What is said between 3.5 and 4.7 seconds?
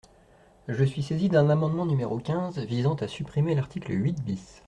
l’article huit bis.